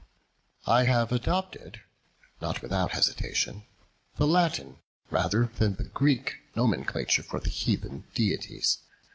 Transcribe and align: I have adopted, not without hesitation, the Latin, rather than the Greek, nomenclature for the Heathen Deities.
I 0.65 0.85
have 0.85 1.11
adopted, 1.11 1.81
not 2.41 2.63
without 2.63 2.93
hesitation, 2.93 3.67
the 4.17 4.25
Latin, 4.25 4.77
rather 5.11 5.51
than 5.59 5.75
the 5.75 5.83
Greek, 5.89 6.37
nomenclature 6.55 7.21
for 7.21 7.39
the 7.39 7.51
Heathen 7.51 8.05
Deities. 8.15 8.79